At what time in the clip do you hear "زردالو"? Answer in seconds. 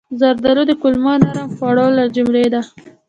0.19-0.63